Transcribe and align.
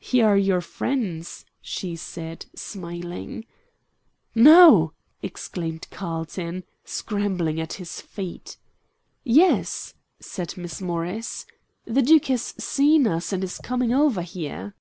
"Here 0.00 0.26
are 0.26 0.36
your 0.36 0.60
friends," 0.60 1.46
she 1.62 1.96
said, 1.96 2.44
smiling. 2.54 3.46
"No!" 4.34 4.92
exclaimed 5.22 5.88
Carlton, 5.90 6.64
scrambling 6.84 7.66
to 7.66 7.78
his 7.78 8.02
feet. 8.02 8.58
"Yes," 9.24 9.94
said 10.20 10.58
Miss 10.58 10.82
Morris. 10.82 11.46
"The 11.86 12.02
Duke 12.02 12.26
has 12.26 12.42
seen 12.62 13.06
us, 13.06 13.32
and 13.32 13.42
is 13.42 13.56
coming 13.56 13.94
over 13.94 14.20
here." 14.20 14.74